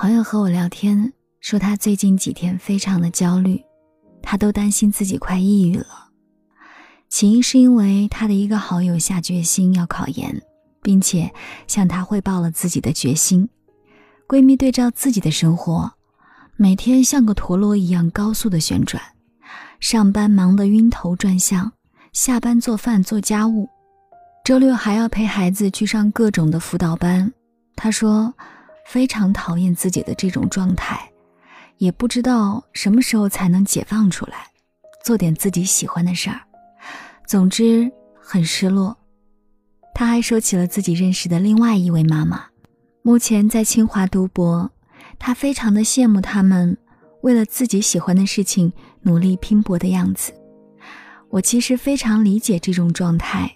[0.00, 3.60] 朋友和我聊天说，他最近几天非常的焦虑，
[4.22, 6.10] 他都担心自己快抑郁了。
[7.08, 10.40] 起因是因为他的一个好友下决心要考研，
[10.82, 11.28] 并且
[11.66, 13.48] 向他汇报了自己的决心。
[14.28, 15.90] 闺蜜对照自己的生活，
[16.54, 19.02] 每天像个陀螺一样高速的旋转，
[19.80, 21.72] 上班忙得晕头转向，
[22.12, 23.68] 下班做饭做家务，
[24.44, 27.32] 周六还要陪孩子去上各种的辅导班。
[27.74, 28.32] 她说，
[28.88, 31.12] 非常讨厌自己的这种状态，
[31.76, 34.46] 也不知道什么时候才能解放出来，
[35.04, 36.40] 做点自己喜欢的事儿。
[37.26, 38.96] 总之很失落。
[39.94, 42.46] 她还说起了自己认识的另外一位妈妈。
[43.02, 44.70] 目前在清华读博，
[45.18, 46.74] 他非常的羡慕他们
[47.20, 50.32] 为了自己喜欢的事情努力拼搏的样子。
[51.28, 53.54] 我其实非常理解这种状态。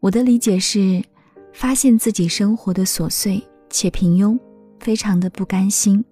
[0.00, 1.04] 我的理解是，
[1.52, 4.38] 发现自己生活的琐碎且平庸，
[4.84, 6.04] 非常的不甘心，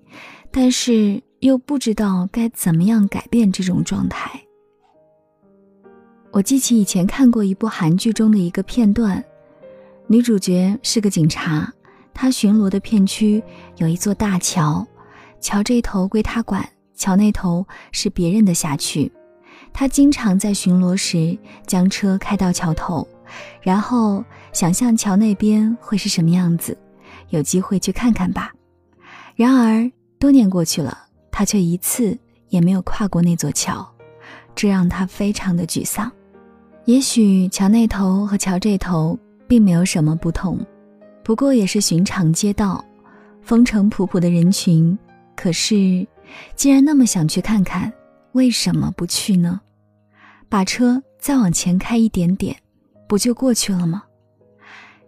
[0.50, 4.30] 但是又不知道该怎么样改变这种状态。
[6.30, 9.22] 我记起以前看过一部韩剧中的一个片段，
[10.06, 11.70] 女主角是个警察。
[12.14, 13.42] 她巡逻的片区
[13.76, 14.86] 有一座大桥，
[15.40, 19.12] 桥这头归她管，桥那头是别人的辖区。
[19.74, 23.06] 她经常在巡逻时将车开到桥头，
[23.60, 26.76] 然后想象桥那边会是什么样子，
[27.28, 28.52] 有机会去看看吧。
[29.42, 29.90] 然而
[30.20, 30.96] 多年过去了，
[31.32, 32.16] 他却一次
[32.50, 33.84] 也没有跨过那座桥，
[34.54, 36.08] 这让他非常的沮丧。
[36.84, 40.64] 也许桥那头和桥这头并没有什么不同。
[41.24, 42.84] 不过也是寻常街道，
[43.40, 44.96] 风尘仆仆的人群。
[45.34, 46.06] 可是，
[46.54, 47.92] 既然那么想去看看，
[48.34, 49.60] 为什么不去呢？
[50.48, 52.56] 把车再往前开一点点，
[53.08, 54.04] 不就过去了吗？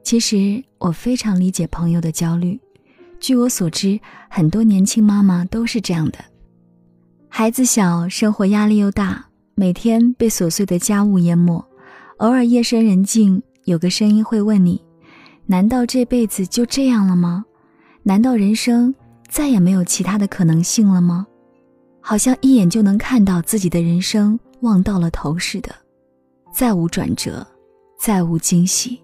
[0.02, 2.60] 其实我非常理解朋友的焦虑。
[3.24, 6.18] 据我所知，很多年轻妈妈都是这样的：
[7.30, 9.24] 孩子小，生活压力又大，
[9.54, 11.64] 每天被琐碎的家务淹没，
[12.18, 14.84] 偶尔夜深人静，有个声音会问你。
[15.46, 17.42] 难道这辈子就这样了吗？
[18.02, 18.94] 难道人生
[19.30, 21.26] 再也没有其他的可能性了吗？
[22.02, 25.74] 好像一眼就能看到自己的人生望到了头似的，
[26.52, 27.46] 再无转折，
[27.98, 29.00] 再无惊喜。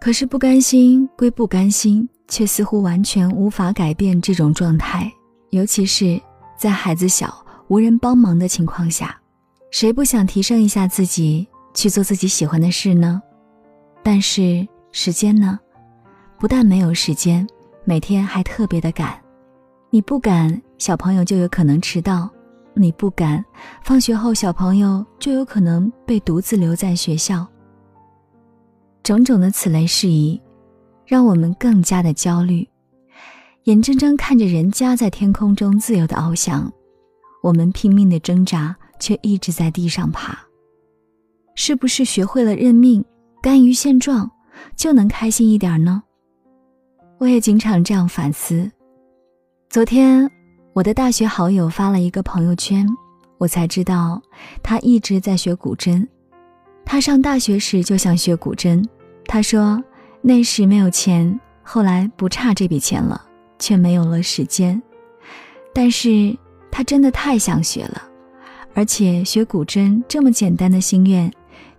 [0.00, 5.10] 可是不甘心归不甘心，却似乎完全无法改变这种状态。
[5.50, 6.20] 尤其是
[6.58, 9.18] 在孩子小、无人帮忙的情况下，
[9.70, 13.20] 谁不想提升一下自己，去做自己喜欢的事呢？
[14.02, 14.66] 但是。
[14.96, 15.58] 时间呢？
[16.38, 17.44] 不但没有时间，
[17.84, 19.20] 每天还特别的赶。
[19.90, 22.30] 你不赶，小朋友就有可能迟到；
[22.74, 23.44] 你不赶，
[23.82, 27.44] 放学后小朋友就有可能被独自留在学校。
[29.02, 30.40] 种种的此类事宜，
[31.06, 32.68] 让我们更加的焦虑。
[33.64, 36.70] 眼睁睁看着人家在天空中自由的翱翔，
[37.42, 40.38] 我们拼命的挣扎，却一直在地上爬。
[41.54, 43.04] 是不是学会了认命，
[43.40, 44.30] 甘于现状？
[44.76, 46.02] 就能开心一点呢？
[47.18, 48.70] 我也经常这样反思。
[49.68, 50.30] 昨天，
[50.72, 52.86] 我的大学好友发了一个朋友圈，
[53.38, 54.20] 我才知道
[54.62, 56.06] 他一直在学古筝。
[56.84, 58.84] 他上大学时就想学古筝，
[59.26, 59.82] 他说
[60.26, 63.22] 那时没有钱，后来不差这笔钱了，
[63.58, 64.82] 却没有了时间。
[65.74, 66.34] 但是
[66.70, 68.02] 他真的太想学了，
[68.72, 71.30] 而且学古筝这么简单的心愿，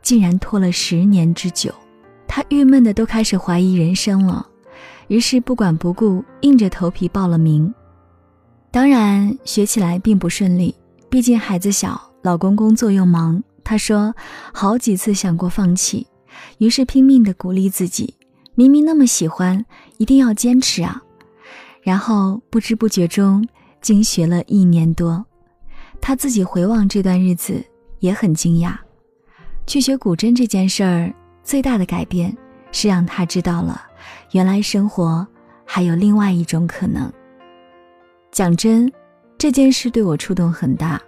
[0.04, 1.74] 竟然拖了十年之久。
[2.28, 4.48] 他郁闷的都开始怀疑人生了，
[5.08, 7.74] 于是不管不顾，硬着头皮报了名。
[8.70, 10.76] 当然，学起来并不顺利，
[11.10, 13.44] 毕竟孩子小，老公工作又忙。
[13.64, 14.14] 他说
[14.54, 16.06] 好几次想过放弃，
[16.60, 18.14] 于是拼命的鼓励自己，
[18.56, 19.64] 明明那么喜欢，
[19.98, 21.02] 一定要坚持啊！
[21.84, 23.48] 然后不知不觉中，
[23.82, 25.26] 竟学了一年多。
[26.02, 27.64] 他自己回望这段日子，
[28.00, 28.76] 也很惊讶。
[29.68, 31.14] 去学古筝这件事儿。
[31.44, 32.36] 最大的改变
[32.72, 33.80] 是让他知道了，
[34.32, 35.26] 原来生活
[35.64, 37.14] 还有另外一种可能。
[38.32, 38.92] 讲真，
[39.38, 41.00] 这件事对我触动很大。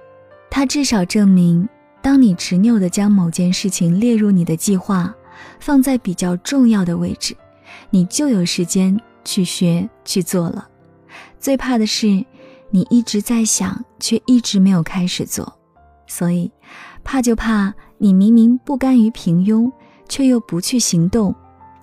[0.52, 1.68] 它至少证明，
[2.04, 5.12] 当你执拗地将某件事情列入你的计划，
[5.60, 7.36] 放在比较重要的位置，
[7.90, 10.68] 你就有时间去学去做了。
[11.40, 12.08] 最怕的是，
[12.70, 15.58] 你一直在想，却一直没有开始做。
[16.08, 16.52] 所以，
[17.04, 19.72] 怕就怕你明明不甘于平庸。
[20.10, 21.36] 却又不去行动，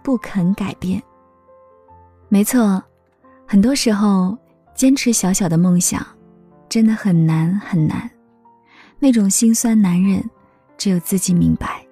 [0.03, 1.03] 不肯改变。
[2.31, 2.83] 没错，
[3.47, 4.35] 很多时候
[4.75, 6.03] 坚持小小的梦想，
[6.67, 8.11] 真的很难很难。
[8.99, 10.25] 那种心酸难忍，
[10.79, 11.87] 只有自己明白。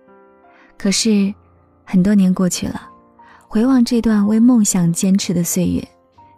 [0.78, 1.34] 可是，
[1.84, 2.88] 很多年过去了，
[3.48, 5.86] 回望这段为梦想坚持的岁月，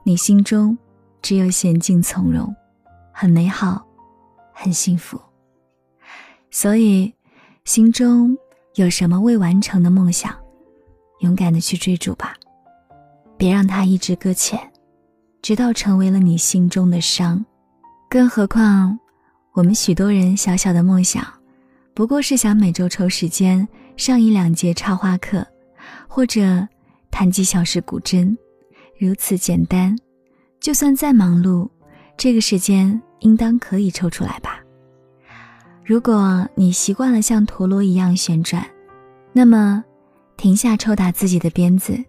[0.02, 0.76] 你心中
[1.23, 2.55] 只有娴静从容，
[3.12, 3.85] 很美好，
[4.52, 5.20] 很幸福。
[6.50, 7.12] 所以，
[7.64, 8.37] 心中
[8.75, 10.35] 有什么未完成的梦想，
[11.20, 12.35] 勇敢的去追逐吧，
[13.37, 14.58] 别让它一直搁浅，
[15.41, 17.44] 直到成为了你心中的伤。
[18.08, 18.99] 更何况，
[19.52, 21.25] 我们许多人小小的梦想，
[21.94, 25.46] 不过是想每周抽时间上一两节插花课，
[26.08, 26.67] 或者
[27.11, 28.37] 弹几小时古筝，
[28.99, 29.96] 如此简单。
[30.61, 31.69] 就算再忙碌，
[32.17, 34.61] 这个时间应当可以抽出来吧。
[35.85, 38.67] 如果你习惯了像陀螺一样旋转，
[39.32, 39.85] 那么
[40.37, 42.02] 停下抽打自己的鞭子，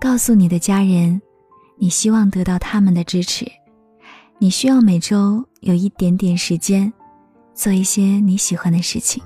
[0.00, 1.20] 告诉你的家人，
[1.78, 3.46] 你希望得到他们的支持。
[4.38, 6.92] 你需要每周有一点点时间，
[7.54, 9.22] 做一些你喜欢的事情。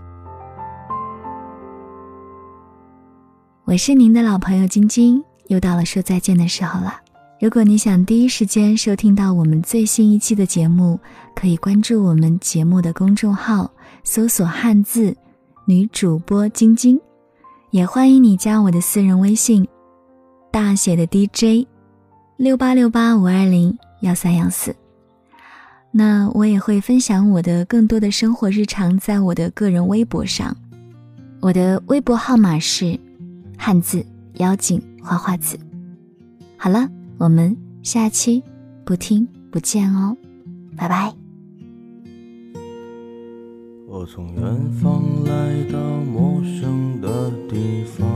[3.71, 6.93] 我是您的老朋友晶晶，又到了说再见的时候了。
[7.41, 10.99] 如果你想第一时间收听到我们最新一期的节目，
[11.37, 13.71] 可以关注我们节目的公众号，
[14.03, 15.17] 搜索汉字
[15.67, 17.01] 女主播晶晶，
[17.71, 19.65] 也欢迎你加我的私人微信，
[20.51, 21.65] 大写的 DJ，
[22.39, 24.75] 六八六八五二零幺三幺四。
[25.93, 30.57] 那我也会分享我的更多的生活日常，在我的个人微博上，
[31.39, 32.99] 我的微博号码是
[33.63, 34.03] 汉字
[34.37, 35.61] 妖精花花子。
[36.57, 38.43] 好了，我们下期
[38.87, 40.17] 不听不见哦，
[40.75, 41.13] 拜拜。
[43.87, 48.09] 我从远方来到陌生的地方，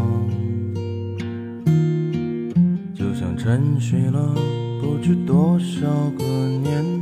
[2.94, 4.34] 就像沉睡了
[4.80, 5.86] 不知多少
[6.18, 6.93] 个年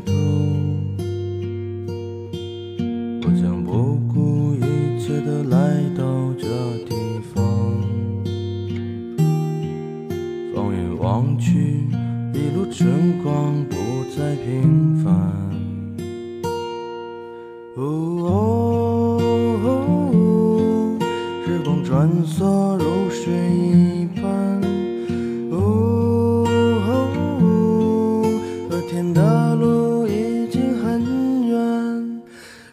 [22.02, 24.60] 穿梭如水一般。
[25.52, 26.44] 哦，
[26.88, 28.24] 哦
[28.68, 32.20] 和天的路已经很远。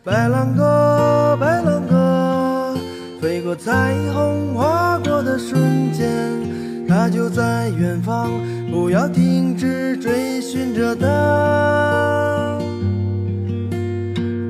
[0.03, 2.73] 白浪哥，白浪哥，
[3.21, 8.31] 飞过彩虹划过的瞬间，它就在远方。
[8.71, 12.57] 不要停止追寻着它。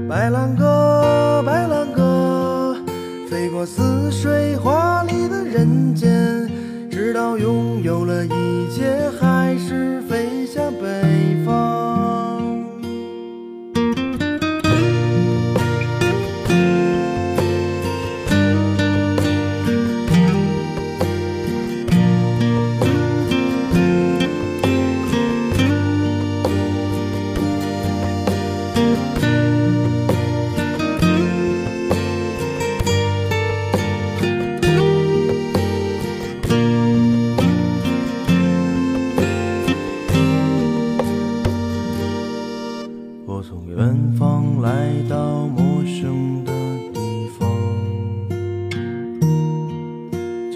[0.07, 1.78] 白浪哥，白浪。
[3.59, 6.49] 我似水华丽的人间，
[6.89, 8.29] 直到拥有了一
[8.73, 9.98] 切，还是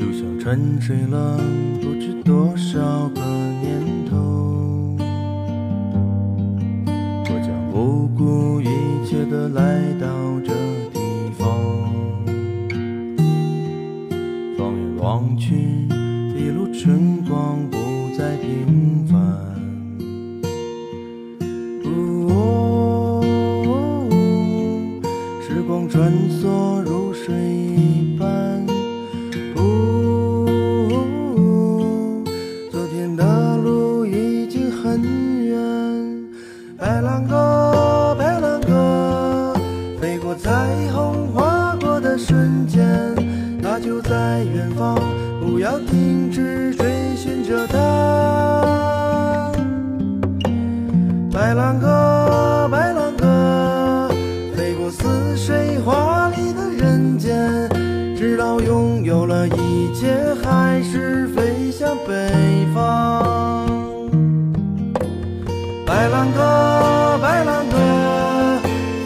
[0.03, 1.37] 就像沉睡了
[1.81, 3.21] 不知多少个
[3.61, 4.97] 年头，
[7.23, 8.67] 我将不顾一
[9.07, 10.05] 切的来到
[58.73, 60.07] 拥有了一切，
[60.43, 63.67] 还是飞向北方。
[65.85, 67.77] 白兰鸽，白兰鸽，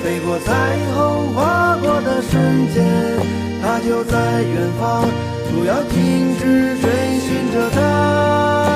[0.02, 0.54] 飞过彩
[0.96, 2.42] 虹划过的瞬
[2.74, 2.86] 间，
[3.62, 5.04] 它就在远方，
[5.52, 8.67] 不要停止追寻着它。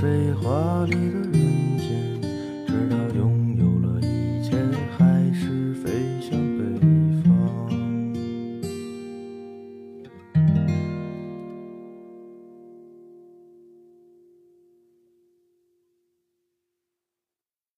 [0.00, 1.69] 水花里的人。